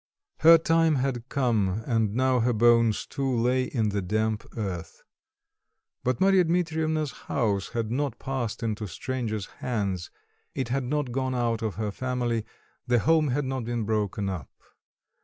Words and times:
Her 0.39 0.57
time 0.57 0.95
had 0.95 1.29
come, 1.29 1.83
and 1.85 2.15
now 2.15 2.39
her 2.39 2.53
bones 2.53 3.05
too 3.05 3.35
lay 3.37 3.65
in 3.65 3.89
the 3.89 4.01
damp 4.01 4.43
earth. 4.57 5.03
But 6.03 6.19
Marya 6.19 6.43
Dmitreivna's 6.45 7.11
house 7.29 7.67
had 7.73 7.91
not 7.91 8.17
passed 8.17 8.63
into 8.63 8.87
stranger's 8.87 9.45
hands, 9.61 10.09
it 10.55 10.69
had 10.69 10.85
not 10.85 11.11
gone 11.11 11.35
out 11.35 11.61
of 11.61 11.75
her 11.75 11.91
family, 11.91 12.45
the 12.87 12.97
home 12.97 13.27
had 13.27 13.45
not 13.45 13.63
been 13.63 13.83
broken 13.85 14.27
upon. 14.27 14.47